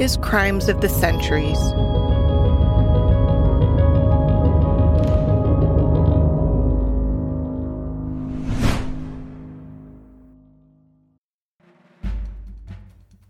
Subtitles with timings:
[0.00, 1.58] is Crimes of the Centuries.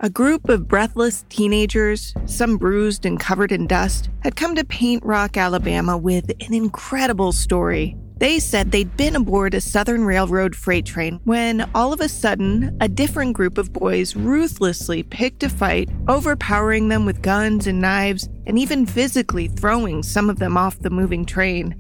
[0.00, 5.04] A group of breathless teenagers, some bruised and covered in dust, had come to Paint
[5.04, 7.96] Rock, Alabama with an incredible story.
[8.18, 12.74] They said they'd been aboard a Southern Railroad freight train when all of a sudden,
[12.80, 18.30] a different group of boys ruthlessly picked a fight, overpowering them with guns and knives,
[18.46, 21.74] and even physically throwing some of them off the moving train.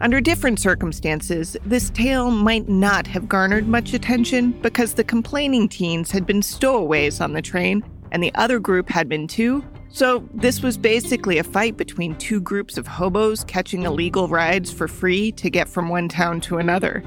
[0.00, 6.10] Under different circumstances, this tale might not have garnered much attention because the complaining teens
[6.10, 9.62] had been stowaways on the train, and the other group had been too.
[9.94, 14.88] So, this was basically a fight between two groups of hobos catching illegal rides for
[14.88, 17.04] free to get from one town to another.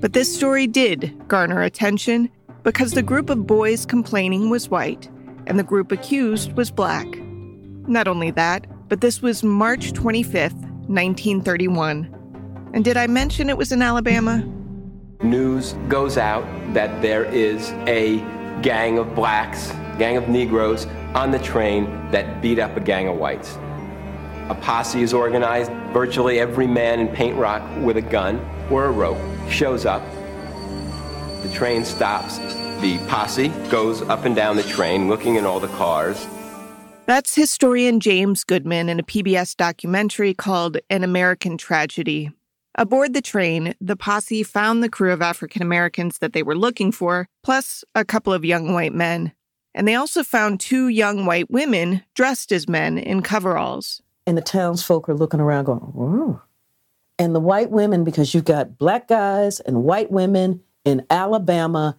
[0.00, 2.30] But this story did garner attention
[2.62, 5.10] because the group of boys complaining was white
[5.46, 7.06] and the group accused was black.
[7.86, 10.54] Not only that, but this was March 25th,
[10.88, 12.70] 1931.
[12.72, 14.42] And did I mention it was in Alabama?
[15.22, 18.18] News goes out that there is a
[18.62, 20.86] gang of blacks, gang of Negroes
[21.16, 23.56] on the train that beat up a gang of whites.
[24.50, 25.72] A posse is organized.
[25.92, 28.38] Virtually every man in Paint Rock with a gun
[28.70, 30.02] or a rope shows up.
[31.42, 32.36] The train stops.
[32.82, 36.26] The posse goes up and down the train looking in all the cars.
[37.06, 42.30] That's historian James Goodman in a PBS documentary called An American Tragedy.
[42.74, 46.92] Aboard the train, the posse found the crew of African Americans that they were looking
[46.92, 49.32] for, plus a couple of young white men.
[49.76, 54.00] And they also found two young white women dressed as men in coveralls.
[54.26, 56.40] And the townsfolk are looking around going, Ooh.
[57.18, 61.98] And the white women, because you've got black guys and white women in Alabama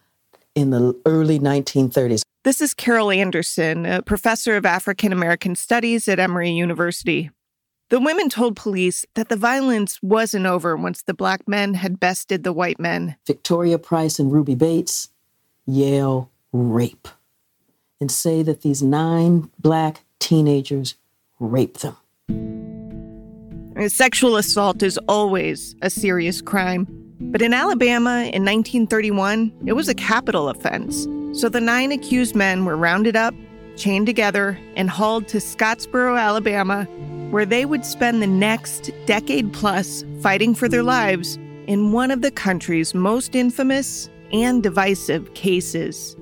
[0.55, 2.23] in the early 1930s.
[2.43, 7.29] This is Carol Anderson, a professor of African American Studies at Emory University.
[7.89, 12.43] The women told police that the violence wasn't over once the black men had bested
[12.43, 13.15] the white men.
[13.27, 15.09] Victoria Price and Ruby Bates
[15.65, 17.07] yell rape
[17.99, 20.95] and say that these nine black teenagers
[21.39, 21.95] raped them.
[23.87, 26.87] Sexual assault is always a serious crime.
[27.19, 31.07] But in Alabama in 1931, it was a capital offense.
[31.39, 33.33] So the nine accused men were rounded up,
[33.75, 36.85] chained together, and hauled to Scottsboro, Alabama,
[37.29, 41.37] where they would spend the next decade plus fighting for their lives
[41.67, 46.15] in one of the country's most infamous and divisive cases.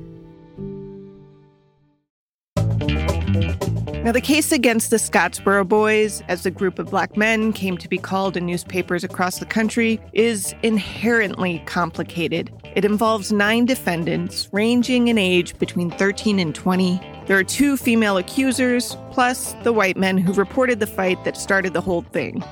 [4.06, 7.90] Now, the case against the Scottsboro Boys, as the group of black men came to
[7.90, 12.52] be called in newspapers across the country, is inherently complicated.
[12.76, 17.02] It involves nine defendants, ranging in age between 13 and 20.
[17.26, 21.74] There are two female accusers, plus the white men who reported the fight that started
[21.74, 22.44] the whole thing.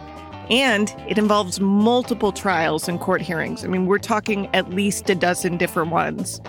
[0.50, 3.64] And it involves multiple trials and court hearings.
[3.64, 6.42] I mean, we're talking at least a dozen different ones.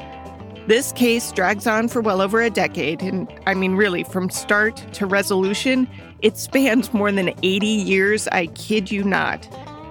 [0.66, 4.76] This case drags on for well over a decade, and I mean, really, from start
[4.94, 5.86] to resolution,
[6.22, 9.46] it spans more than 80 years, I kid you not.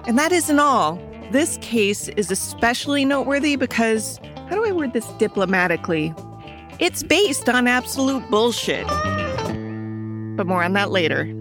[0.07, 1.00] And that isn't all.
[1.29, 4.19] This case is especially noteworthy because,
[4.50, 6.12] how do I word this diplomatically?
[6.79, 8.88] It's based on absolute bullshit.
[10.35, 11.31] But more on that later.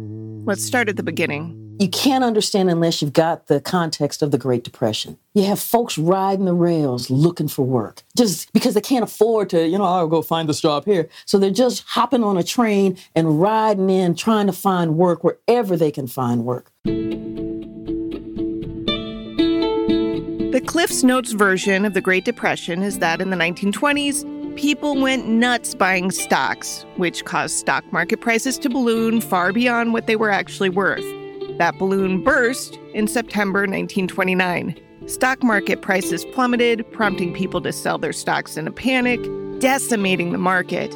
[0.44, 4.38] Let's start at the beginning you can't understand unless you've got the context of the
[4.38, 5.19] Great Depression.
[5.34, 9.66] You have folks riding the rails looking for work just because they can't afford to,
[9.66, 11.09] you know, I'll go find this job here.
[11.24, 15.77] So they're just hopping on a train and riding in, trying to find work wherever
[15.77, 16.71] they can find work.
[20.53, 25.27] The Cliff's Notes version of the Great Depression is that in the 1920s, people went
[25.27, 30.30] nuts buying stocks, which caused stock market prices to balloon far beyond what they were
[30.30, 31.22] actually worth.
[31.59, 34.81] That balloon burst in September 1929.
[35.07, 39.21] Stock market prices plummeted, prompting people to sell their stocks in a panic,
[39.60, 40.95] decimating the market.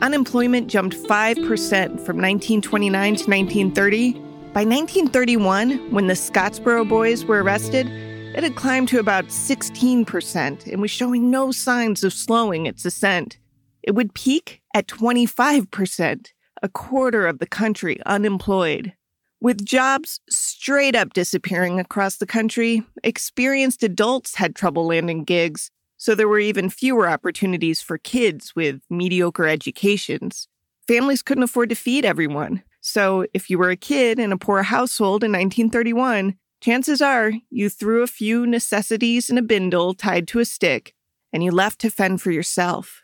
[0.00, 4.12] Unemployment jumped 5% from 1929 to 1930.
[4.52, 7.86] By 1931, when the Scottsboro boys were arrested,
[8.34, 13.38] it had climbed to about 16% and was showing no signs of slowing its ascent.
[13.82, 16.28] it would peak at 25%,
[16.62, 18.92] a quarter of the country unemployed.
[19.42, 26.14] With jobs straight up disappearing across the country, experienced adults had trouble landing gigs, so
[26.14, 30.46] there were even fewer opportunities for kids with mediocre educations.
[30.86, 34.62] Families couldn't afford to feed everyone, so if you were a kid in a poor
[34.62, 40.38] household in 1931, chances are you threw a few necessities in a bindle tied to
[40.38, 40.94] a stick
[41.32, 43.01] and you left to fend for yourself.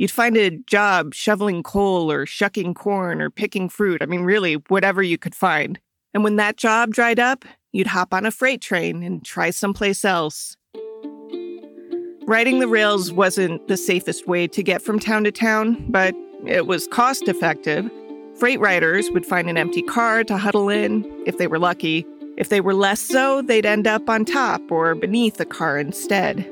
[0.00, 4.00] You'd find a job shoveling coal or shucking corn or picking fruit.
[4.00, 5.78] I mean, really, whatever you could find.
[6.14, 10.02] And when that job dried up, you'd hop on a freight train and try someplace
[10.02, 10.56] else.
[12.26, 16.14] Riding the rails wasn't the safest way to get from town to town, but
[16.46, 17.90] it was cost effective
[18.40, 22.06] Freight riders would find an empty car to huddle in if they were lucky.
[22.38, 26.50] If they were less so, they'd end up on top or beneath the car instead.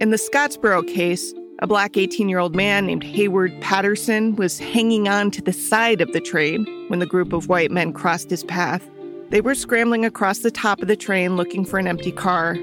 [0.00, 5.08] In the Scottsboro case, a black 18 year old man named Haywood Patterson was hanging
[5.08, 8.44] on to the side of the train when the group of white men crossed his
[8.44, 8.88] path.
[9.30, 12.54] They were scrambling across the top of the train looking for an empty car.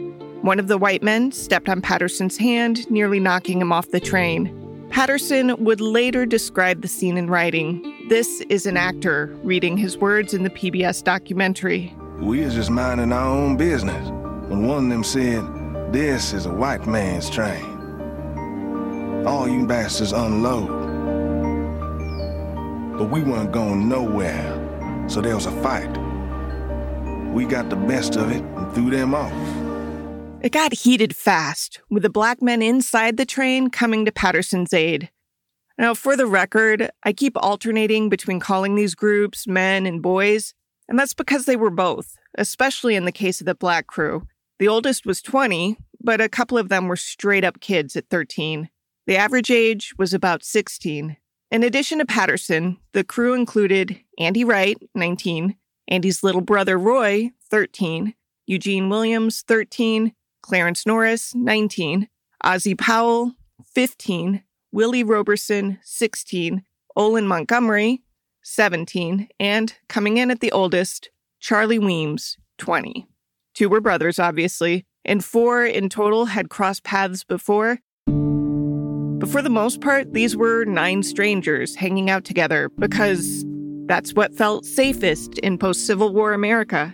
[0.41, 4.61] One of the white men stepped on Patterson's hand, nearly knocking him off the train.
[4.89, 8.07] Patterson would later describe the scene in writing.
[8.07, 11.93] This is an actor reading his words in the PBS documentary.
[12.19, 14.09] We was just minding our own business
[14.49, 15.43] when one of them said,
[15.91, 17.74] This is a white man's train.
[19.25, 20.67] All you bastards unload.
[22.97, 25.89] But we weren't going nowhere, so there was a fight.
[27.33, 29.33] We got the best of it and threw them off.
[30.43, 35.09] It got heated fast, with the black men inside the train coming to Patterson's aid.
[35.79, 40.53] Now, for the record, I keep alternating between calling these groups men and boys,
[40.87, 44.27] and that's because they were both, especially in the case of the black crew.
[44.59, 48.69] The oldest was 20, but a couple of them were straight up kids at 13.
[49.07, 51.17] The average age was about 16.
[51.51, 55.55] In addition to Patterson, the crew included Andy Wright, 19,
[55.87, 58.15] Andy's little brother Roy, 13,
[58.47, 62.09] Eugene Williams, 13, Clarence Norris, 19,
[62.43, 63.33] Ozzie Powell,
[63.73, 66.63] 15, Willie Roberson, 16,
[66.95, 68.01] Olin Montgomery,
[68.41, 71.09] 17, and coming in at the oldest,
[71.39, 73.07] Charlie Weems, 20.
[73.53, 77.79] Two were brothers, obviously, and four in total had crossed paths before.
[79.25, 83.43] But for the most part, these were nine strangers hanging out together because
[83.87, 86.93] that's what felt safest in post Civil War America.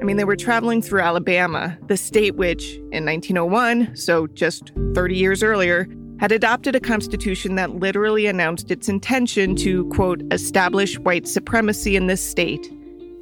[0.00, 5.16] I mean, they were traveling through Alabama, the state which, in 1901, so just 30
[5.16, 5.88] years earlier,
[6.20, 12.06] had adopted a constitution that literally announced its intention to, quote, establish white supremacy in
[12.06, 12.72] this state,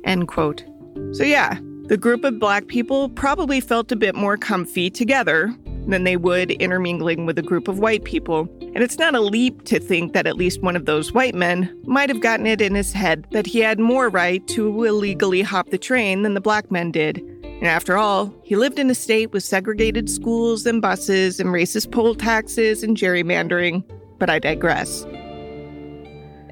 [0.04, 0.66] end quote.
[1.12, 5.56] So, yeah, the group of black people probably felt a bit more comfy together
[5.86, 8.48] than they would intermingling with a group of white people.
[8.60, 11.76] And it's not a leap to think that at least one of those white men
[11.84, 15.70] might have gotten it in his head that he had more right to illegally hop
[15.70, 17.18] the train than the black men did.
[17.18, 21.92] And after all, he lived in a state with segregated schools and buses and racist
[21.92, 23.84] poll taxes and gerrymandering.
[24.18, 25.04] But I digress.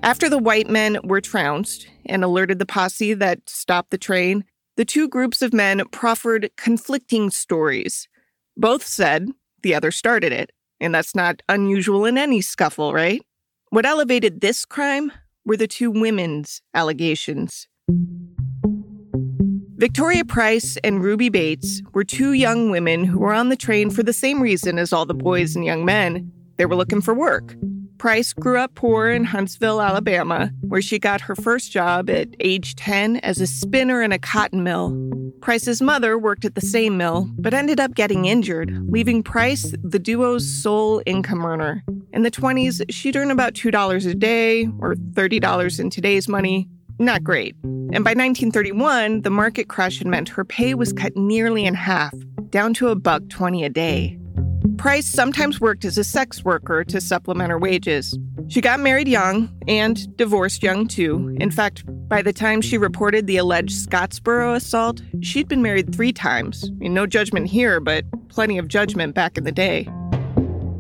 [0.03, 4.45] After the white men were trounced and alerted the posse that stopped the train,
[4.77, 8.07] the two groups of men proffered conflicting stories.
[8.61, 9.31] Both said
[9.63, 10.51] the other started it,
[10.81, 13.23] and that's not unusual in any scuffle, right?
[13.71, 15.13] What elevated this crime
[15.45, 17.69] were the two women's allegations.
[19.77, 24.03] Victoria Price and Ruby Bates were two young women who were on the train for
[24.03, 26.33] the same reason as all the boys and young men.
[26.57, 27.55] They were looking for work.
[27.99, 32.77] Price grew up poor in Huntsville, Alabama, where she got her first job at age
[32.77, 34.97] 10 as a spinner in a cotton mill.
[35.41, 39.99] Price's mother worked at the same mill, but ended up getting injured, leaving Price the
[39.99, 41.83] duo's sole income earner.
[42.13, 46.69] In the 20s, she'd earn about $2 a day, or $30 in today's money.
[47.01, 47.57] Not great.
[47.65, 52.15] And by 1931, the market crash had meant her pay was cut nearly in half,
[52.51, 54.18] down to a buck 20 a day.
[54.77, 58.19] Price sometimes worked as a sex worker to supplement her wages.
[58.49, 61.37] She got married young and divorced young too.
[61.41, 66.13] In fact, by the time she reported the alleged Scottsboro assault, she'd been married three
[66.13, 66.71] times.
[66.71, 69.89] I mean, no judgment here, but plenty of judgment back in the day.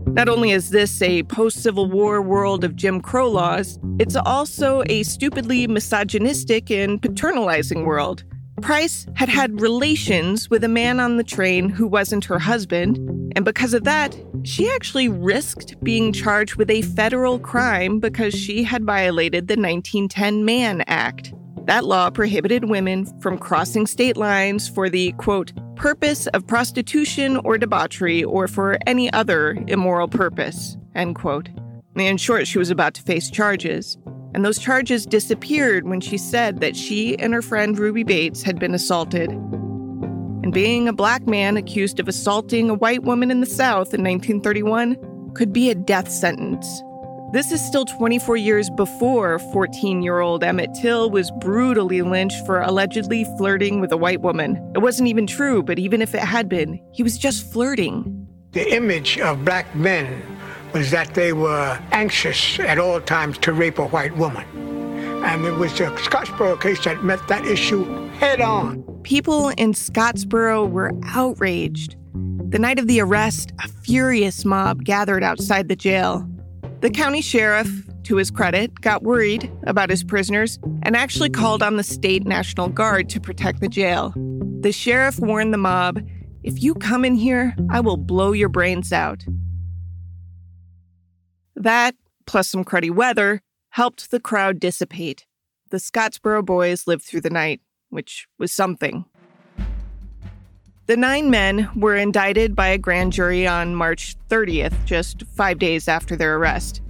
[0.06, 4.82] Not only is this a post Civil War world of Jim Crow laws, it's also
[4.86, 8.24] a stupidly misogynistic and paternalizing world.
[8.60, 12.98] Price had had relations with a man on the train who wasn't her husband,
[13.36, 18.64] and because of that, she actually risked being charged with a federal crime because she
[18.64, 21.32] had violated the 1910 Mann Act.
[21.66, 27.58] That law prohibited women from crossing state lines for the, quote, purpose of prostitution or
[27.58, 31.48] debauchery or for any other immoral purpose, end quote.
[31.94, 33.98] In short, she was about to face charges.
[34.38, 38.60] And those charges disappeared when she said that she and her friend Ruby Bates had
[38.60, 39.32] been assaulted.
[39.32, 44.04] And being a black man accused of assaulting a white woman in the South in
[44.04, 46.84] 1931 could be a death sentence.
[47.32, 52.60] This is still 24 years before 14 year old Emmett Till was brutally lynched for
[52.60, 54.54] allegedly flirting with a white woman.
[54.76, 58.28] It wasn't even true, but even if it had been, he was just flirting.
[58.52, 60.22] The image of black men
[60.72, 64.44] was that they were anxious at all times to rape a white woman.
[65.24, 67.84] And it was the Scottsboro case that met that issue
[68.18, 68.82] head on.
[69.02, 71.96] People in Scottsboro were outraged.
[72.50, 76.28] The night of the arrest, a furious mob gathered outside the jail.
[76.80, 77.68] The county sheriff,
[78.04, 82.68] to his credit, got worried about his prisoners and actually called on the state National
[82.68, 84.12] Guard to protect the jail.
[84.60, 86.00] The sheriff warned the mob
[86.44, 89.24] if you come in here, I will blow your brains out.
[91.58, 95.26] That, plus some cruddy weather, helped the crowd dissipate.
[95.70, 97.60] The Scottsboro boys lived through the night,
[97.90, 99.04] which was something.
[100.86, 105.88] The nine men were indicted by a grand jury on March 30th, just five days
[105.88, 106.80] after their arrest.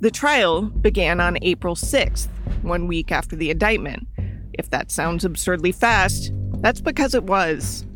[0.00, 2.28] The trial began on April 6th,
[2.62, 4.08] one week after the indictment.
[4.52, 7.86] If that sounds absurdly fast, that's because it was.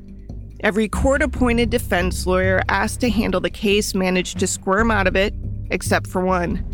[0.60, 5.16] Every court appointed defense lawyer asked to handle the case managed to squirm out of
[5.16, 5.34] it,
[5.72, 6.64] except for one.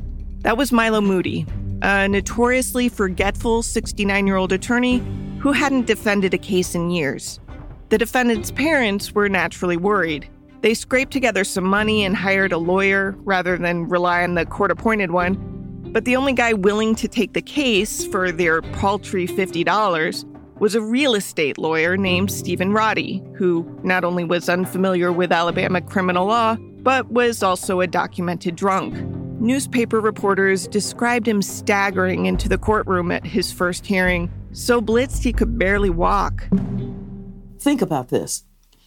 [0.40, 1.47] That was Milo Moody,
[1.83, 5.02] a notoriously forgetful 69 year old attorney
[5.40, 7.40] who hadn't defended a case in years.
[7.88, 10.28] The defendant's parents were naturally worried.
[10.61, 14.71] They scraped together some money and hired a lawyer rather than rely on the court
[14.71, 15.37] appointed one.
[15.93, 20.83] But the only guy willing to take the case for their paltry $50 was a
[20.83, 26.57] real estate lawyer named Stephen Roddy, who not only was unfamiliar with Alabama criminal law,
[26.88, 28.95] but was also a documented drunk.
[29.42, 35.30] Newspaper reporters described him staggering into the courtroom at his first hearing, so blitzed he
[35.30, 36.49] could barely walk.
[37.59, 38.45] Think about this.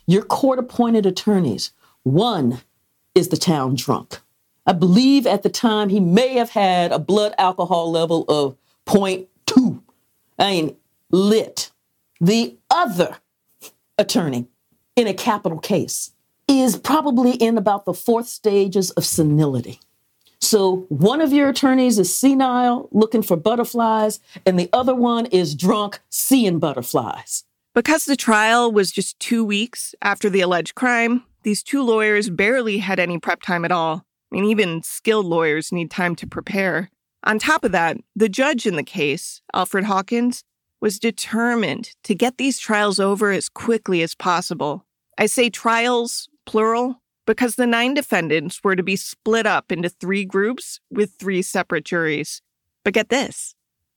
[0.08, 2.62] Your court appointed attorneys, one
[3.14, 4.20] is the town drunk.
[4.66, 9.80] I believe at the time he may have had a blood alcohol level of 0.2.
[10.40, 10.76] I mean,
[11.12, 11.70] lit.
[12.20, 13.18] The other
[14.00, 14.48] attorney
[14.96, 16.14] in a capital case
[16.60, 19.80] is probably in about the fourth stages of senility.
[20.40, 25.56] So one of your attorneys is senile, looking for butterflies, and the other one is
[25.56, 27.44] drunk, seeing butterflies.
[27.74, 32.80] Because the trial was just two weeks after the alleged crime, these two lawyers barely
[32.80, 34.04] had any prep time at all.
[34.32, 36.90] I mean, even skilled lawyers need time to prepare.
[37.24, 40.44] On top of that, the judge in the case, Alfred Hawkins,
[40.82, 44.86] was determined to get these trials over as quickly as possible.
[45.18, 50.26] I say trials, plural, because the nine defendants were to be split up into three
[50.26, 52.42] groups with three separate juries.
[52.84, 53.56] But get this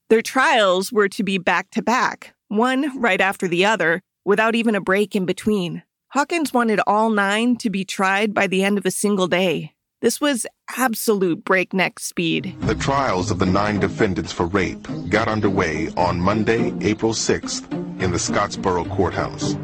[0.09, 4.77] their trials were to be back to back, one right after the other, without even
[4.77, 5.83] a break in between.
[6.11, 9.73] Hawkins wanted all nine to be tried by the end of a single day.
[10.01, 10.47] This was
[10.77, 12.55] absolute breakneck speed.
[12.61, 17.69] The trials of the nine defendants for rape got underway on Monday, April 6th,
[18.01, 19.57] in the Scottsboro courthouse.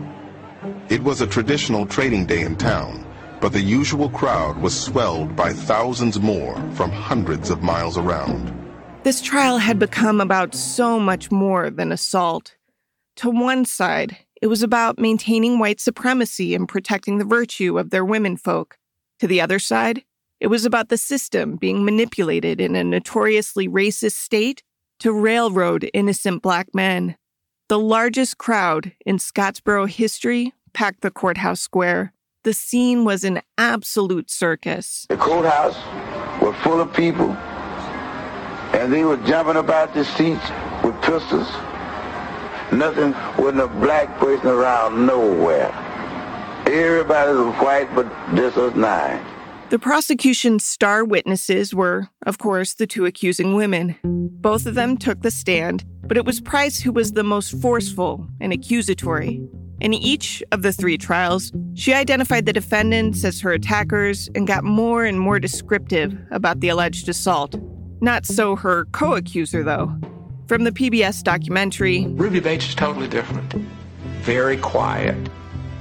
[0.90, 3.06] It was a traditional trading day in town,
[3.40, 8.52] but the usual crowd was swelled by thousands more from hundreds of miles around.
[9.04, 12.56] This trial had become about so much more than assault.
[13.18, 18.04] To one side, it was about maintaining white supremacy and protecting the virtue of their
[18.04, 18.76] womenfolk.
[19.20, 20.02] To the other side,
[20.40, 24.64] it was about the system being manipulated in a notoriously racist state
[24.98, 27.14] to railroad innocent black men.
[27.68, 32.12] The largest crowd in Scottsboro history packed the courthouse square.
[32.44, 35.06] The scene was an absolute circus.
[35.08, 35.76] The courthouse
[36.40, 37.32] was full of people,
[38.72, 40.50] and they were jumping about the seats
[40.82, 41.48] with pistols
[42.72, 45.72] Nothing wasn't a black person around nowhere.
[46.66, 49.24] Everybody was white, but this was nine.
[49.70, 53.96] The prosecution's star witnesses were, of course, the two accusing women.
[54.04, 58.28] Both of them took the stand, but it was Price who was the most forceful
[58.40, 59.40] and accusatory.
[59.80, 64.62] In each of the three trials, she identified the defendants as her attackers and got
[64.62, 67.54] more and more descriptive about the alleged assault.
[68.02, 69.96] Not so her co accuser, though.
[70.48, 73.54] From the PBS documentary, Ruby Bates is totally different.
[74.20, 75.16] Very quiet,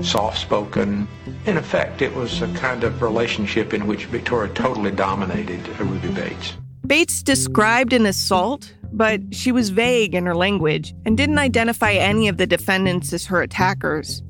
[0.02, 1.06] soft spoken.
[1.46, 6.54] In effect, it was a kind of relationship in which Victoria totally dominated Ruby Bates.
[6.90, 12.28] Bates described an assault, but she was vague in her language and didn't identify any
[12.28, 14.24] of the defendants as her attackers.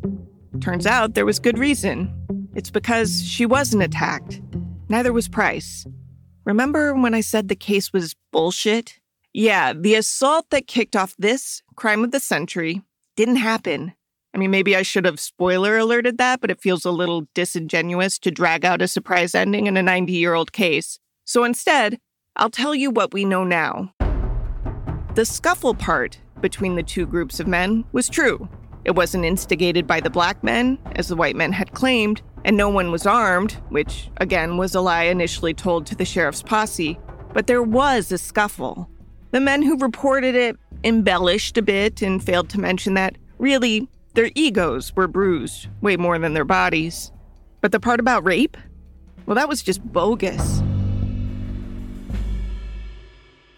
[0.59, 2.13] Turns out there was good reason.
[2.55, 4.41] It's because she wasn't attacked.
[4.89, 5.87] Neither was Price.
[6.43, 8.99] Remember when I said the case was bullshit?
[9.33, 12.81] Yeah, the assault that kicked off this crime of the century
[13.15, 13.93] didn't happen.
[14.33, 18.19] I mean, maybe I should have spoiler alerted that, but it feels a little disingenuous
[18.19, 20.99] to drag out a surprise ending in a 90 year old case.
[21.23, 21.99] So instead,
[22.39, 23.93] I'll tell you what we know now.
[25.15, 28.47] The scuffle part between the two groups of men was true.
[28.85, 32.69] It wasn't instigated by the black men, as the white men had claimed, and no
[32.69, 36.97] one was armed, which, again, was a lie initially told to the sheriff's posse.
[37.33, 38.89] But there was a scuffle.
[39.31, 40.55] The men who reported it
[40.85, 46.17] embellished a bit and failed to mention that, really, their egos were bruised way more
[46.17, 47.11] than their bodies.
[47.59, 48.55] But the part about rape?
[49.25, 50.63] Well, that was just bogus.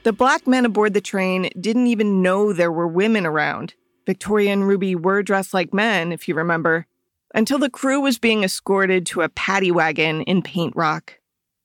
[0.03, 3.75] The black men aboard the train didn't even know there were women around.
[4.07, 6.87] Victoria and Ruby were dressed like men, if you remember,
[7.35, 11.19] until the crew was being escorted to a paddy wagon in Paint Rock.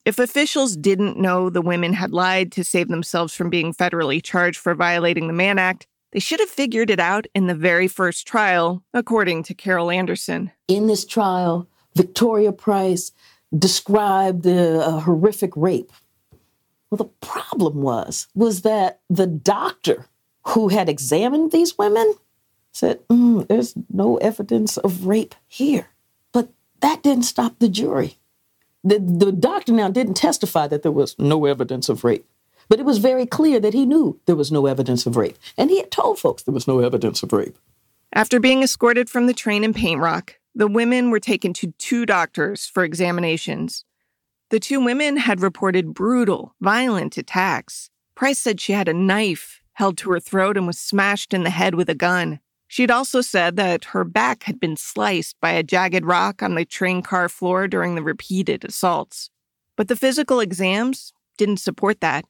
[0.05, 4.59] If officials didn't know the women had lied to save themselves from being federally charged
[4.59, 8.26] for violating the Mann Act, they should have figured it out in the very first
[8.26, 10.52] trial, according to Carol Anderson.
[10.69, 13.12] In this trial, Victoria Price
[13.59, 15.90] described the uh, horrific rape
[16.90, 20.07] well, the problem was was that the doctor
[20.49, 22.14] who had examined these women
[22.73, 25.88] said, mm, "There's no evidence of rape here."
[26.33, 26.50] But
[26.81, 28.19] that didn't stop the jury.
[28.85, 32.28] The, the doctor now didn't testify that there was no evidence of rape,
[32.69, 35.71] but it was very clear that he knew there was no evidence of rape, and
[35.71, 37.59] he had told folks there was no evidence of rape.
[38.12, 42.07] After being escorted from the train in Paint Rock, the women were taken to two
[42.07, 43.85] doctors for examinations.
[44.50, 47.90] The two women had reported brutal, violent attacks.
[48.14, 51.50] Price said she had a knife held to her throat and was smashed in the
[51.50, 52.40] head with a gun.
[52.68, 56.64] She'd also said that her back had been sliced by a jagged rock on the
[56.64, 59.30] train car floor during the repeated assaults.
[59.76, 62.24] But the physical exams didn't support that.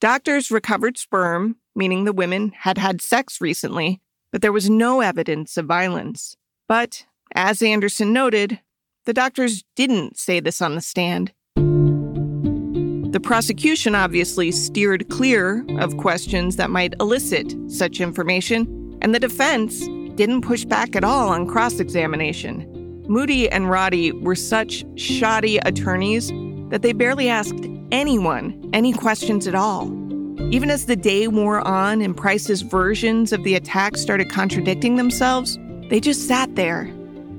[0.00, 4.00] Doctors recovered sperm, meaning the women had had sex recently,
[4.32, 6.36] but there was no evidence of violence.
[6.68, 8.60] But, as Anderson noted,
[9.06, 11.32] the doctors didn't say this on the stand.
[13.10, 19.80] The prosecution obviously steered clear of questions that might elicit such information, and the defense
[20.14, 23.04] didn't push back at all on cross examination.
[23.08, 26.28] Moody and Roddy were such shoddy attorneys
[26.68, 29.86] that they barely asked anyone any questions at all.
[30.52, 35.58] Even as the day wore on and Price's versions of the attack started contradicting themselves,
[35.88, 36.84] they just sat there.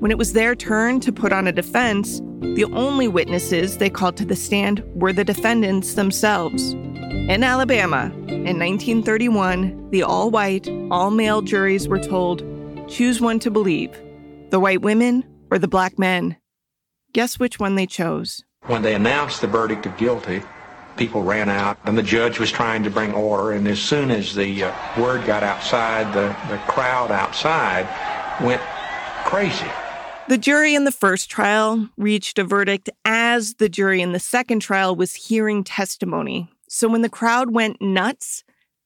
[0.00, 4.16] When it was their turn to put on a defense, the only witnesses they called
[4.16, 6.72] to the stand were the defendants themselves.
[6.72, 12.42] In Alabama, in 1931, the all white, all male juries were told
[12.88, 13.96] choose one to believe
[14.50, 16.36] the white women or the black men.
[17.12, 18.44] Guess which one they chose?
[18.66, 20.42] When they announced the verdict of guilty,
[20.96, 23.52] people ran out, and the judge was trying to bring order.
[23.52, 27.88] And as soon as the uh, word got outside, the, the crowd outside
[28.42, 28.60] went
[29.24, 29.70] crazy.
[30.28, 34.60] The jury in the first trial reached a verdict as the jury in the second
[34.60, 36.48] trial was hearing testimony.
[36.68, 38.44] So when the crowd went nuts,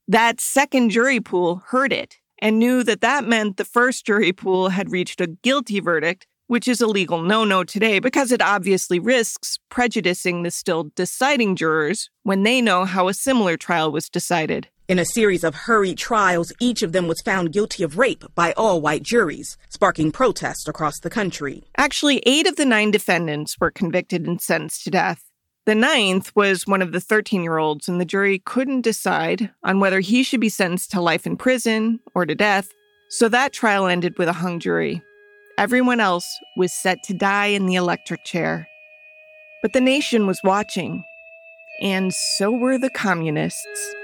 [0.08, 4.70] that second jury pool heard it and knew that that meant the first jury pool
[4.70, 8.98] had reached a guilty verdict, which is a legal no no today because it obviously
[8.98, 14.68] risks prejudicing the still deciding jurors when they know how a similar trial was decided.
[14.88, 18.52] In a series of hurried trials, each of them was found guilty of rape by
[18.52, 21.64] all white juries, sparking protests across the country.
[21.76, 25.24] Actually, eight of the nine defendants were convicted and sentenced to death.
[25.64, 29.80] The ninth was one of the 13 year olds, and the jury couldn't decide on
[29.80, 32.68] whether he should be sentenced to life in prison or to death,
[33.08, 35.02] so that trial ended with a hung jury.
[35.58, 38.68] Everyone else was set to die in the electric chair.
[39.62, 41.02] But the nation was watching,
[41.82, 43.95] and so were the communists.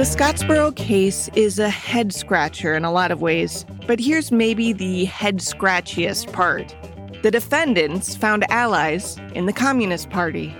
[0.00, 4.72] The Scottsboro case is a head scratcher in a lot of ways, but here's maybe
[4.72, 6.74] the head scratchiest part.
[7.20, 10.56] The defendants found allies in the Communist Party.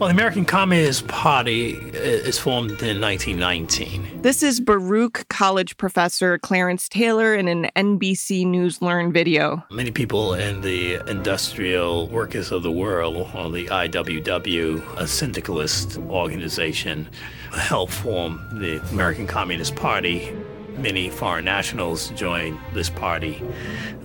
[0.00, 4.22] Well, the American Communist Party is formed in 1919.
[4.22, 9.62] This is Baruch College professor Clarence Taylor in an NBC News Learn video.
[9.70, 17.06] Many people in the industrial workers of the world, or the IWW, a syndicalist organization,
[17.52, 20.34] helped form the American Communist Party
[20.78, 23.42] many foreign nationals joined this party,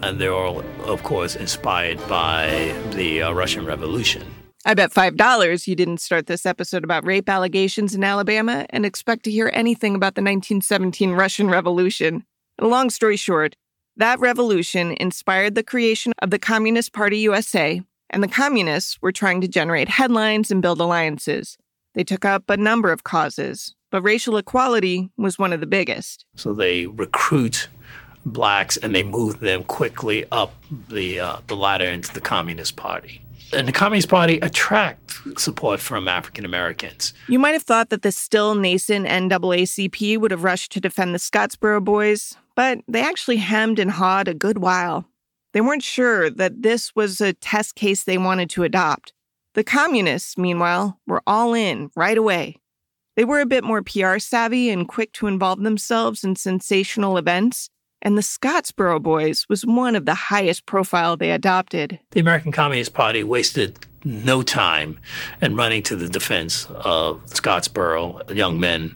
[0.01, 4.25] and they're all, of course, inspired by the uh, Russian Revolution.
[4.67, 9.23] I bet $5 you didn't start this episode about rape allegations in Alabama and expect
[9.25, 12.25] to hear anything about the 1917 Russian Revolution.
[12.60, 13.56] long story short,
[13.95, 19.39] That revolution inspired the creation of the Communist Party USA, and the communists were trying
[19.41, 21.60] to generate headlines and build alliances.
[21.93, 26.25] They took up a number of causes, but racial equality was one of the biggest.
[26.36, 27.69] So they recruit
[28.25, 30.56] blacks and they move them quickly up
[30.89, 33.21] the uh, the ladder into the Communist Party.
[33.56, 37.13] And the Communist Party attract support from African Americans.
[37.30, 41.20] You might have thought that the still nascent NAACP would have rushed to defend the
[41.20, 45.06] Scottsboro boys, but they actually hemmed and hawed a good while.
[45.54, 49.13] They weren't sure that this was a test case they wanted to adopt.
[49.54, 52.58] The communists, meanwhile, were all in right away.
[53.15, 57.70] They were a bit more PR savvy and quick to involve themselves in sensational events,
[58.06, 62.00] and the Scottsboro Boys was one of the highest profile they adopted.
[62.12, 65.00] The American Communist Party wasted no time
[65.41, 68.96] in running to the defense of Scottsboro young men,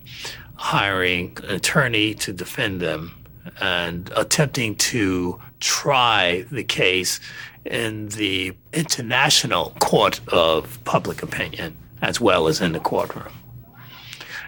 [0.56, 3.26] hiring an attorney to defend them,
[3.60, 7.20] and attempting to try the case
[7.66, 13.34] in the international court of public opinion as well as in the courtroom.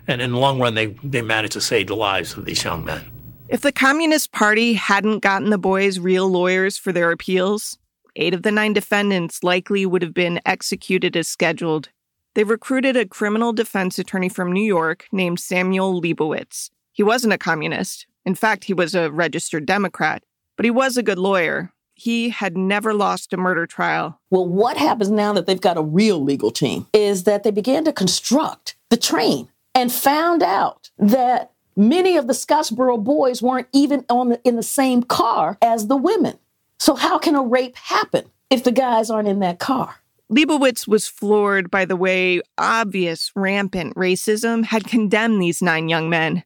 [0.07, 2.85] And in the long run, they, they managed to save the lives of these young
[2.85, 3.09] men.
[3.51, 7.77] If the Communist Party hadn't gotten the boys real lawyers for their appeals,
[8.15, 11.89] eight of the nine defendants likely would have been executed as scheduled.
[12.33, 16.69] They recruited a criminal defense attorney from New York named Samuel Leibowitz.
[16.93, 18.07] He wasn't a communist.
[18.25, 20.23] In fact, he was a registered Democrat,
[20.55, 21.73] but he was a good lawyer.
[21.93, 24.17] He had never lost a murder trial.
[24.29, 27.83] Well, what happens now that they've got a real legal team is that they began
[27.83, 31.51] to construct the train and found out that
[31.81, 35.97] many of the Scottsboro boys weren't even on the, in the same car as the
[35.97, 36.37] women.
[36.79, 39.95] So how can a rape happen if the guys aren't in that car?
[40.29, 46.43] Leibowitz was floored by the way obvious, rampant racism had condemned these nine young men.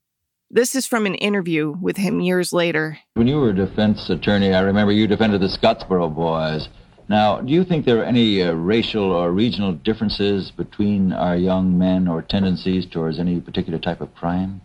[0.50, 2.98] This is from an interview with him years later.
[3.16, 6.70] When you were a defense attorney, I remember you defended the Scottsboro boys.
[7.10, 11.78] Now, do you think there are any uh, racial or regional differences between our young
[11.78, 14.62] men or tendencies towards any particular type of crime?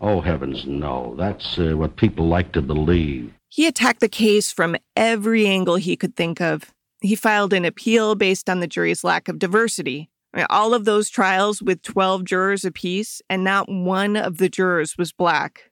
[0.00, 1.14] Oh, heavens, no.
[1.16, 3.32] That's uh, what people like to believe.
[3.48, 6.72] He attacked the case from every angle he could think of.
[7.00, 10.10] He filed an appeal based on the jury's lack of diversity.
[10.50, 15.12] all of those trials with 12 jurors apiece, and not one of the jurors was
[15.12, 15.70] black.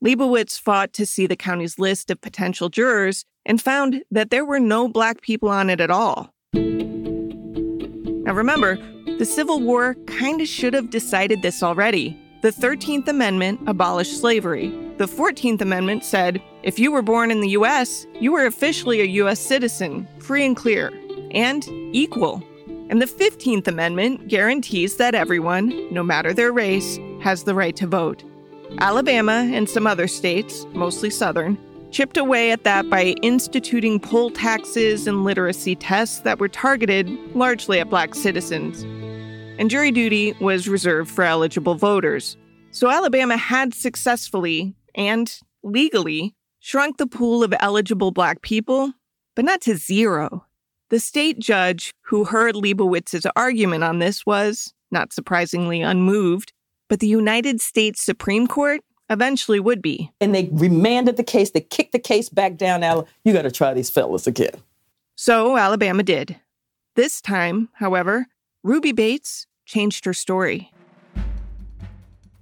[0.00, 4.60] Leibowitz fought to see the county's list of potential jurors and found that there were
[4.60, 6.32] no black people on it at all.
[6.54, 8.76] Now remember,
[9.18, 12.16] the Civil War kind of should have decided this already.
[12.40, 14.68] The 13th Amendment abolished slavery.
[14.98, 19.06] The 14th Amendment said if you were born in the U.S., you were officially a
[19.22, 19.40] U.S.
[19.40, 20.92] citizen, free and clear,
[21.32, 22.40] and equal.
[22.90, 27.88] And the 15th Amendment guarantees that everyone, no matter their race, has the right to
[27.88, 28.22] vote.
[28.78, 31.58] Alabama and some other states, mostly Southern,
[31.90, 37.80] chipped away at that by instituting poll taxes and literacy tests that were targeted largely
[37.80, 38.84] at black citizens
[39.58, 42.36] and jury duty was reserved for eligible voters.
[42.70, 48.92] So Alabama had successfully and legally shrunk the pool of eligible black people,
[49.34, 50.46] but not to zero.
[50.90, 56.52] The state judge who heard Leibowitz's argument on this was, not surprisingly, unmoved,
[56.88, 60.10] but the United States Supreme Court eventually would be.
[60.20, 62.80] And they remanded the case, they kicked the case back down.
[62.80, 64.62] Now, you got to try these fellas again.
[65.14, 66.36] So Alabama did.
[66.94, 68.26] This time, however,
[68.64, 70.72] Ruby Bates changed her story.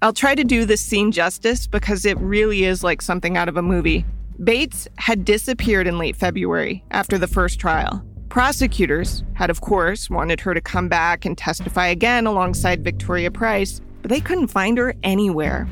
[0.00, 3.56] I'll try to do this scene justice because it really is like something out of
[3.56, 4.04] a movie.
[4.42, 8.04] Bates had disappeared in late February after the first trial.
[8.28, 13.80] Prosecutors had, of course, wanted her to come back and testify again alongside Victoria Price,
[14.02, 15.68] but they couldn't find her anywhere.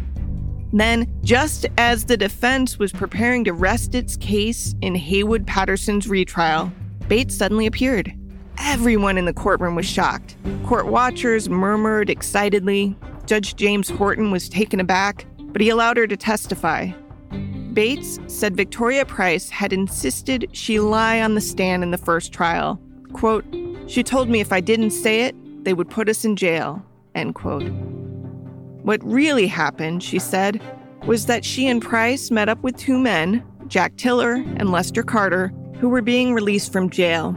[0.73, 6.73] Then, just as the defense was preparing to rest its case in Haywood Patterson's retrial,
[7.09, 8.13] Bates suddenly appeared.
[8.59, 10.37] Everyone in the courtroom was shocked.
[10.67, 12.97] Court watchers murmured excitedly.
[13.27, 16.91] Judge James Horton was taken aback, but he allowed her to testify.
[17.73, 22.81] Bates said Victoria Price had insisted she lie on the stand in the first trial.
[23.13, 23.45] Quote,
[23.87, 27.35] she told me if I didn't say it, they would put us in jail, end
[27.35, 27.69] quote.
[28.83, 30.63] What really happened, she said,
[31.07, 35.53] was that she and Price met up with two men, Jack Tiller and Lester Carter,
[35.81, 37.37] who were being released from jail.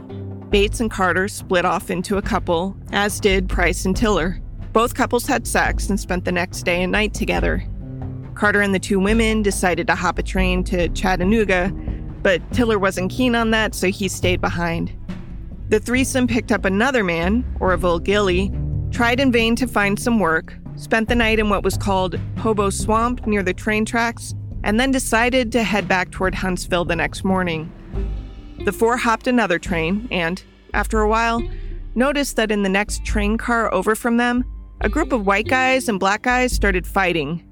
[0.50, 4.40] Bates and Carter split off into a couple, as did Price and Tiller.
[4.72, 7.62] Both couples had sex and spent the next day and night together.
[8.34, 11.70] Carter and the two women decided to hop a train to Chattanooga,
[12.22, 14.92] but Tiller wasn't keen on that, so he stayed behind.
[15.68, 18.50] The threesome picked up another man, Orville Gilly,
[18.90, 22.70] tried in vain to find some work, spent the night in what was called Hobo
[22.70, 24.34] Swamp near the train tracks,
[24.64, 27.70] and then decided to head back toward Huntsville the next morning.
[28.64, 30.42] The four hopped another train and,
[30.74, 31.42] after a while,
[31.94, 34.44] noticed that in the next train car over from them,
[34.80, 37.44] a group of white guys and black guys started fighting.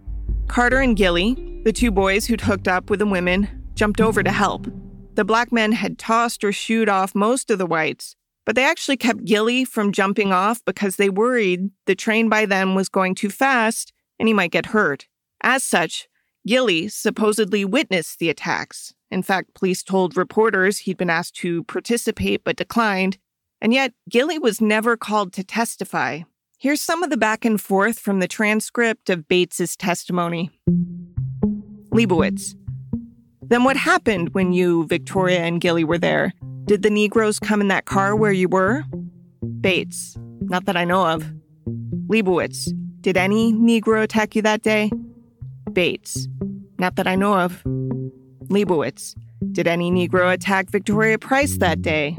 [0.47, 4.31] Carter and Gilly, the two boys who'd hooked up with the women, jumped over to
[4.31, 4.67] help.
[5.15, 8.15] The black men had tossed or shooed off most of the whites,
[8.45, 12.75] but they actually kept Gilly from jumping off because they worried the train by then
[12.75, 15.07] was going too fast and he might get hurt.
[15.43, 16.09] As such,
[16.47, 18.95] Gilly supposedly witnessed the attacks.
[19.11, 23.19] In fact, police told reporters he'd been asked to participate but declined,
[23.61, 26.23] and yet Gilly was never called to testify.
[26.59, 30.51] Here's some of the back and forth from the transcript of Bates's testimony.
[31.91, 32.55] Leibowitz.
[33.43, 36.33] Then what happened when you, Victoria, and Gilly were there?
[36.65, 38.85] Did the Negroes come in that car where you were?
[39.61, 40.17] Bates.
[40.41, 41.33] Not that I know of.
[42.09, 42.73] Leibowitz.
[43.03, 44.91] Did any Negro attack you that day?
[45.73, 46.27] Bates.
[46.79, 47.63] Not that I know of.
[48.49, 49.15] Leibowitz.
[49.53, 52.17] Did any Negro attack Victoria Price that day?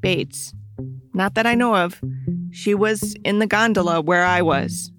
[0.00, 0.52] Bates.
[1.14, 2.00] Not that I know of.
[2.50, 4.90] She was in the gondola where I was.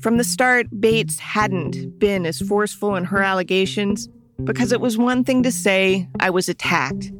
[0.00, 4.08] From the start, Bates hadn't been as forceful in her allegations
[4.42, 7.10] because it was one thing to say, I was attacked.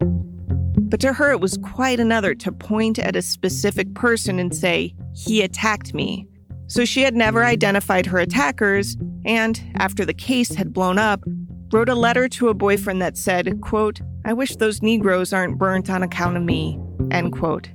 [0.00, 4.94] But to her, it was quite another to point at a specific person and say,
[5.14, 6.26] he attacked me.
[6.66, 11.22] So she had never identified her attackers, and after the case had blown up,
[11.72, 15.88] wrote a letter to a boyfriend that said, quote, I wish those Negroes aren't burnt
[15.88, 16.78] on account of me,
[17.10, 17.70] end quote.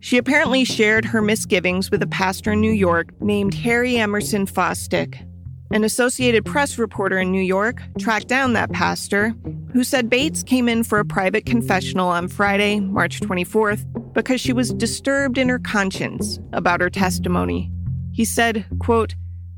[0.00, 5.26] She apparently shared her misgivings with a pastor in New York named Harry Emerson Fosdick.
[5.72, 9.34] An Associated Press reporter in New York tracked down that pastor,
[9.72, 14.52] who said Bates came in for a private confessional on Friday, March 24th, because she
[14.52, 17.70] was disturbed in her conscience about her testimony.
[18.12, 19.14] He said, quote,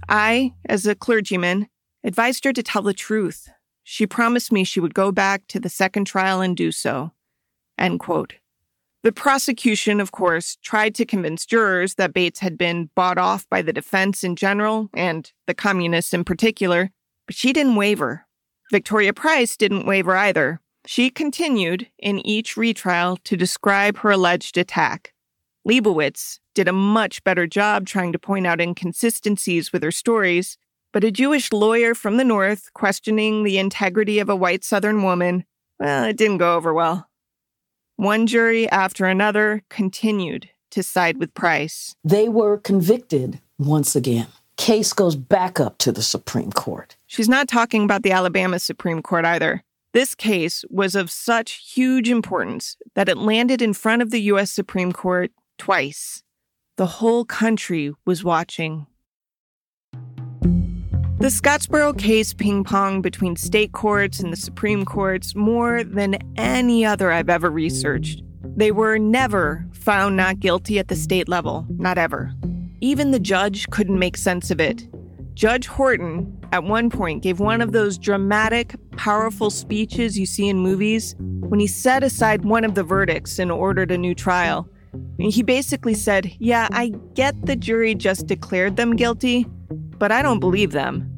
[0.09, 1.69] I, as a clergyman,
[2.05, 3.49] advised her to tell the truth.
[3.85, 7.13] She promised me she would go back to the second trial and do so.
[7.79, 8.35] End quote.
[9.03, 13.61] The prosecution, of course, tried to convince jurors that Bates had been bought off by
[13.61, 16.91] the defense in general and the communists in particular,
[17.27, 18.27] but she didn't waver.
[18.71, 20.61] Victoria Price didn't waver either.
[20.87, 25.13] She continued in each retrial to describe her alleged attack.
[25.65, 30.59] Leibowitz did a much better job trying to point out inconsistencies with her stories,
[30.93, 35.45] but a Jewish lawyer from the North questioning the integrity of a white Southern woman,
[35.81, 37.09] well, it didn't go over well.
[37.97, 41.95] One jury after another continued to side with Price.
[42.05, 44.29] They were convicted once again.
[44.57, 46.97] Case goes back up to the Supreme Court.
[47.07, 49.65] She's not talking about the Alabama Supreme Court either.
[49.93, 54.51] This case was of such huge importance that it landed in front of the U.S.
[54.51, 56.23] Supreme Court twice.
[56.77, 58.87] The whole country was watching.
[61.23, 66.85] The Scottsboro case ping ponged between state courts and the Supreme Courts more than any
[66.85, 68.25] other I've ever researched.
[68.57, 72.35] They were never found not guilty at the state level, not ever.
[72.81, 74.89] Even the judge couldn't make sense of it.
[75.35, 80.59] Judge Horton, at one point, gave one of those dramatic, powerful speeches you see in
[80.59, 84.69] movies when he set aside one of the verdicts and ordered a new trial.
[85.21, 89.47] He basically said, Yeah, I get the jury just declared them guilty,
[89.99, 91.12] but I don't believe them.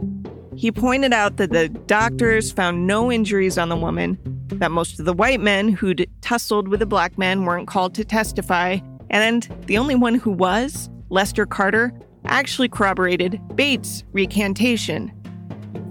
[0.56, 5.04] He pointed out that the doctors found no injuries on the woman, that most of
[5.04, 8.78] the white men who'd tussled with the black men weren't called to testify,
[9.10, 11.92] and the only one who was, Lester Carter,
[12.24, 15.12] actually corroborated Bates' recantation.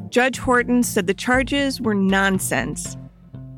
[0.09, 2.97] Judge Horton said the charges were nonsense.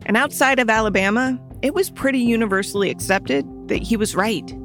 [0.06, 4.56] And outside of Alabama, it was pretty universally accepted that he was right.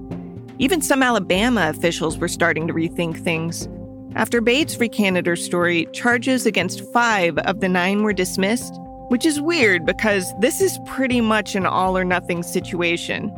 [0.59, 3.69] Even some Alabama officials were starting to rethink things.
[4.17, 8.75] After Bates recanted her story, charges against five of the nine were dismissed,
[9.09, 13.33] which is weird because this is pretty much an all or nothing situation.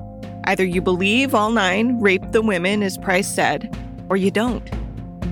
[0.45, 3.77] Either you believe all nine raped the women, as Price said,
[4.09, 4.69] or you don't.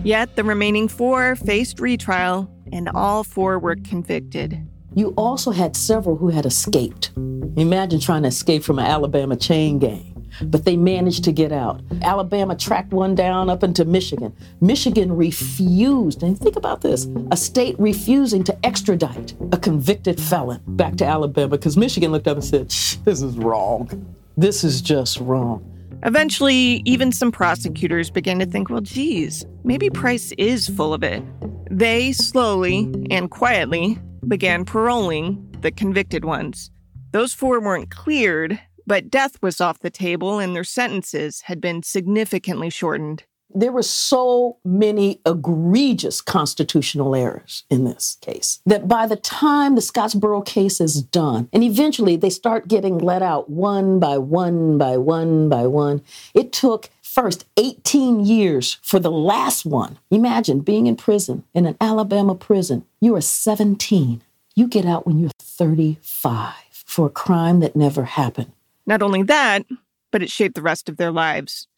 [0.04, 4.62] Yet the remaining four faced retrial, and all four were convicted.
[4.94, 7.12] You also had several who had escaped.
[7.56, 11.80] Imagine trying to escape from an Alabama chain gang but they managed to get out.
[12.02, 14.34] Alabama tracked one down up into Michigan.
[14.60, 20.96] Michigan refused, and think about this a state refusing to extradite a convicted felon back
[20.96, 22.68] to Alabama because Michigan looked up and said,
[23.04, 24.14] This is wrong.
[24.36, 25.66] This is just wrong.
[26.02, 31.22] Eventually, even some prosecutors began to think, well, geez, maybe Price is full of it.
[31.70, 36.70] They slowly and quietly began paroling the convicted ones.
[37.12, 38.58] Those four weren't cleared,
[38.90, 43.22] but death was off the table and their sentences had been significantly shortened.
[43.48, 49.80] There were so many egregious constitutional errors in this case that by the time the
[49.80, 54.96] Scottsboro case is done, and eventually they start getting let out one by one by
[54.96, 56.02] one by one,
[56.34, 60.00] it took first 18 years for the last one.
[60.10, 62.84] Imagine being in prison, in an Alabama prison.
[63.00, 64.20] You are 17.
[64.56, 68.50] You get out when you're 35 for a crime that never happened.
[68.90, 69.64] Not only that,
[70.10, 71.68] but it shaped the rest of their lives.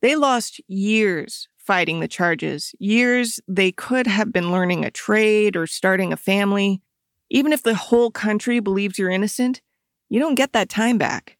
[0.00, 5.66] They lost years fighting the charges, years they could have been learning a trade or
[5.66, 6.80] starting a family.
[7.28, 9.60] Even if the whole country believes you're innocent,
[10.08, 11.36] you don't get that time back.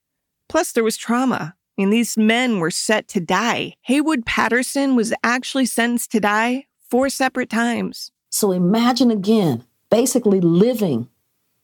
[0.51, 1.55] Plus, there was trauma.
[1.57, 3.77] I mean, these men were set to die.
[3.85, 8.13] Haywood Patterson was actually sentenced to die four separate times.
[8.29, 11.09] So imagine again, basically living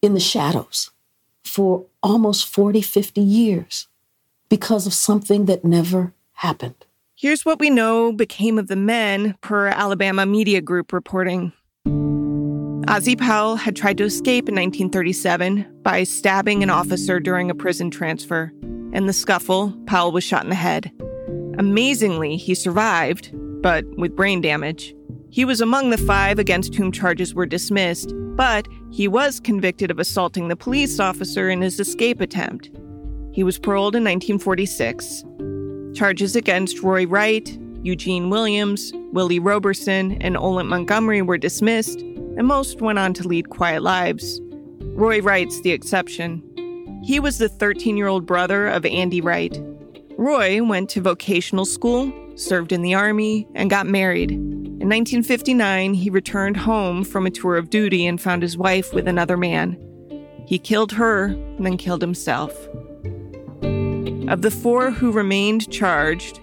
[0.00, 0.90] in the shadows
[1.48, 3.88] for almost 40, 50 years
[4.48, 6.86] because of something that never happened.
[7.14, 11.52] Here's what we know became of the men per Alabama Media Group reporting.
[12.88, 17.90] Ozzie Powell had tried to escape in 1937 by stabbing an officer during a prison
[17.90, 18.52] transfer.
[18.92, 20.90] In the scuffle, Powell was shot in the head.
[21.58, 23.30] Amazingly, he survived,
[23.62, 24.94] but with brain damage.
[25.30, 29.98] He was among the five against whom charges were dismissed, but he was convicted of
[29.98, 32.70] assaulting the police officer in his escape attempt.
[33.32, 35.24] He was paroled in 1946.
[35.94, 42.80] Charges against Roy Wright, Eugene Williams, Willie Roberson, and Olen Montgomery were dismissed, and most
[42.80, 44.40] went on to lead quiet lives.
[44.94, 46.42] Roy Wright's the exception.
[47.04, 49.60] He was the 13 year old brother of Andy Wright.
[50.16, 54.57] Roy went to vocational school, served in the Army, and got married.
[54.80, 59.08] In 1959, he returned home from a tour of duty and found his wife with
[59.08, 59.76] another man.
[60.46, 62.52] He killed her and then killed himself.
[64.28, 66.40] Of the four who remained charged,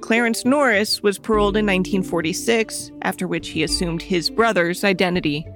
[0.00, 5.46] Clarence Norris was paroled in 1946, after which he assumed his brother's identity.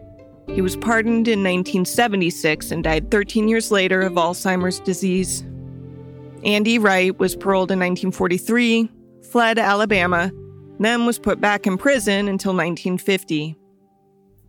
[0.48, 5.42] He was pardoned in 1976 and died 13 years later of Alzheimer's disease.
[6.44, 8.88] Andy Wright was paroled in 1943,
[9.28, 10.30] fled Alabama,
[10.78, 13.56] then was put back in prison until 1950.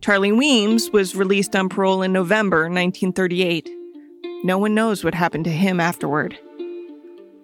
[0.00, 3.70] Charlie Weems was released on parole in November 1938.
[4.44, 6.38] No one knows what happened to him afterward.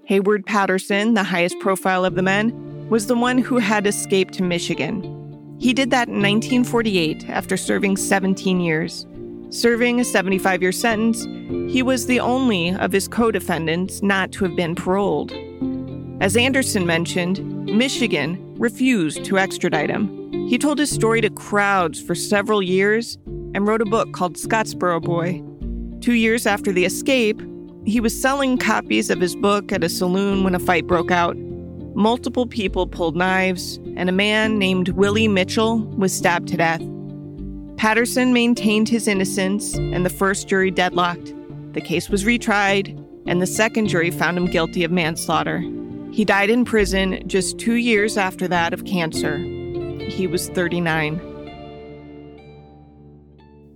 [0.04, 4.42] Haywood Patterson, the highest profile of the men, was the one who had escaped to
[4.42, 5.56] Michigan.
[5.58, 9.06] He did that in 1948 after serving 17 years.
[9.50, 11.24] Serving a 75 year sentence,
[11.72, 15.32] he was the only of his co defendants not to have been paroled.
[16.20, 20.30] As Anderson mentioned, Michigan refused to extradite him.
[20.46, 23.16] He told his story to crowds for several years
[23.54, 25.42] and wrote a book called Scottsboro Boy.
[26.00, 27.40] Two years after the escape,
[27.86, 31.36] he was selling copies of his book at a saloon when a fight broke out.
[31.94, 36.82] Multiple people pulled knives, and a man named Willie Mitchell was stabbed to death.
[37.78, 41.34] Patterson maintained his innocence, and the first jury deadlocked.
[41.72, 42.96] The case was retried,
[43.26, 45.64] and the second jury found him guilty of manslaughter.
[46.12, 49.38] He died in prison just two years after that of cancer.
[50.08, 51.20] He was 39.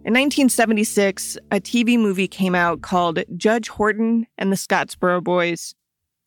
[0.07, 5.75] In 1976, a TV movie came out called Judge Horton and the Scottsboro Boys.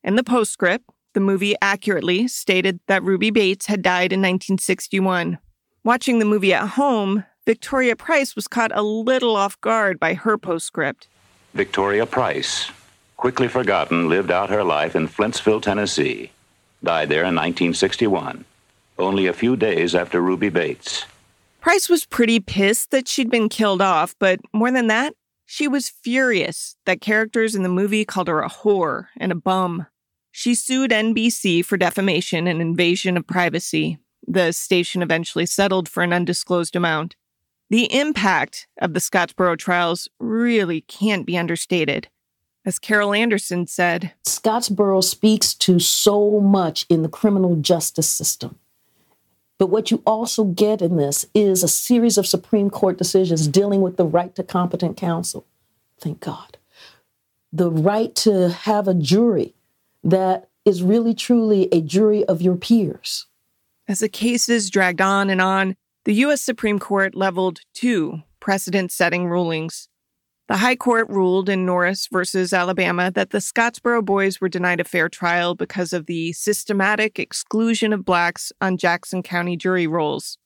[0.02, 5.38] In the postscript, the movie accurately stated that Ruby Bates had died in 1961.
[5.84, 10.36] Watching the movie at home, Victoria Price was caught a little off guard by her
[10.36, 11.08] postscript.
[11.54, 12.70] Victoria Price,
[13.18, 16.30] quickly forgotten, lived out her life in Flintville, Tennessee.
[16.82, 18.44] Died there in 1961,
[18.98, 21.04] only a few days after Ruby Bates.
[21.60, 25.88] Price was pretty pissed that she'd been killed off, but more than that, she was
[25.88, 29.86] furious that characters in the movie called her a whore and a bum.
[30.30, 33.98] She sued NBC for defamation and invasion of privacy.
[34.26, 37.16] The station eventually settled for an undisclosed amount.
[37.70, 42.08] The impact of the Scottsboro trials really can't be understated.
[42.68, 48.58] As Carol Anderson said, Scottsboro speaks to so much in the criminal justice system.
[49.56, 53.80] But what you also get in this is a series of Supreme Court decisions dealing
[53.80, 55.46] with the right to competent counsel.
[55.98, 56.58] Thank God.
[57.54, 59.54] The right to have a jury
[60.04, 63.28] that is really truly a jury of your peers.
[63.88, 65.74] As the cases dragged on and on,
[66.04, 66.42] the U.S.
[66.42, 69.88] Supreme Court leveled two precedent setting rulings.
[70.48, 74.84] The High Court ruled in Norris versus Alabama that the Scottsboro boys were denied a
[74.84, 80.38] fair trial because of the systematic exclusion of blacks on Jackson County jury rolls.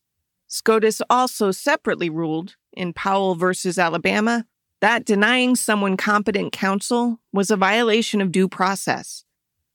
[0.48, 4.44] SCOTUS also separately ruled in Powell versus Alabama
[4.80, 9.24] that denying someone competent counsel was a violation of due process.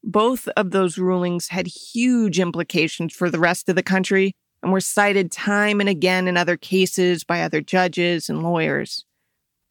[0.04, 4.82] both of those rulings had huge implications for the rest of the country and were
[4.82, 9.06] cited time and again in other cases by other judges and lawyers.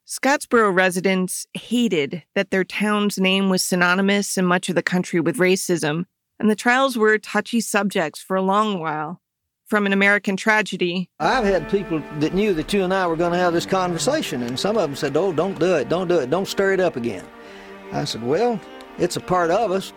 [0.07, 5.38] Scottsboro residents hated that their town's name was synonymous in much of the country with
[5.38, 6.04] racism,
[6.38, 9.20] and the trials were touchy subjects for a long while.
[9.64, 11.11] From an American tragedy.
[11.18, 14.44] I've had people that knew that you and I were going to have this conversation,
[14.44, 16.78] and some of them said, Oh, don't do it, don't do it, don't stir it
[16.78, 17.26] up again.
[17.90, 18.61] I said, Well,
[18.98, 19.92] it's a part of us.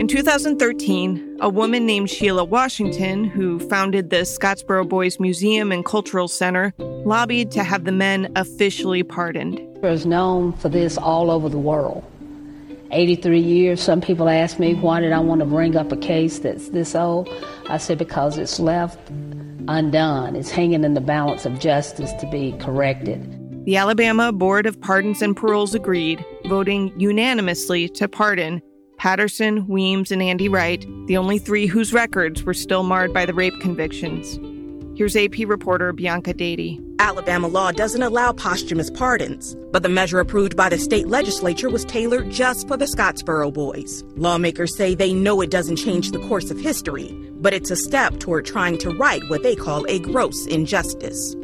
[0.00, 6.26] In 2013, a woman named Sheila Washington, who founded the Scottsboro Boys Museum and Cultural
[6.26, 9.60] Center, lobbied to have the men officially pardoned.
[9.84, 12.02] Is known for this all over the world.
[12.90, 16.38] 83 years, some people ask me, why did I want to bring up a case
[16.38, 17.28] that's this old?
[17.68, 18.98] I said, because it's left
[19.68, 20.34] undone.
[20.34, 23.66] It's hanging in the balance of justice to be corrected.
[23.66, 28.62] The Alabama Board of Pardons and Paroles agreed, voting unanimously to pardon
[29.00, 33.32] Patterson, Weems, and Andy Wright, the only three whose records were still marred by the
[33.32, 34.38] rape convictions.
[34.94, 36.84] Here's AP reporter Bianca Dady.
[36.98, 41.86] Alabama law doesn't allow posthumous pardons, but the measure approved by the state legislature was
[41.86, 44.04] tailored just for the Scottsboro boys.
[44.16, 48.20] Lawmakers say they know it doesn't change the course of history, but it's a step
[48.20, 51.34] toward trying to right what they call a gross injustice.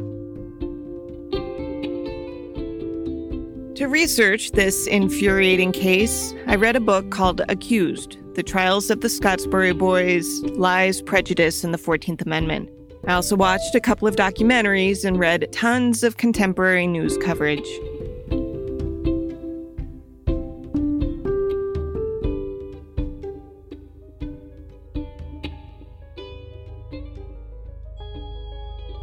[3.77, 9.07] To research this infuriating case, I read a book called Accused The Trials of the
[9.07, 12.71] Scottsboro Boys Lies, Prejudice, and the 14th Amendment.
[13.05, 17.69] I also watched a couple of documentaries and read tons of contemporary news coverage.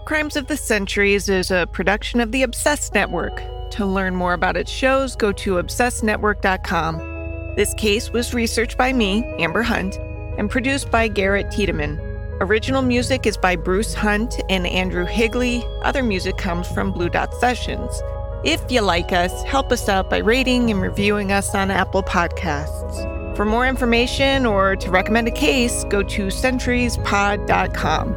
[0.05, 3.41] Crimes of the Centuries is a production of the Obsessed Network.
[3.75, 7.55] To learn more about its shows, go to obsessednetwork.com.
[7.57, 9.97] This case was researched by me, Amber Hunt,
[10.39, 11.99] and produced by Garrett Tiedemann.
[12.41, 15.65] Original music is by Bruce Hunt and Andrew Higley.
[15.83, 18.01] Other music comes from Blue Dot Sessions.
[18.45, 23.37] If you like us, help us out by rating and reviewing us on Apple Podcasts.
[23.37, 28.15] For more information or to recommend a case, go to centuriespod.com.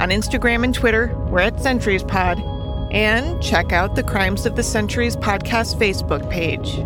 [0.00, 2.61] On Instagram and Twitter, we're at CenturiesPod
[2.92, 6.78] and check out the Crimes of the Centuries podcast Facebook page.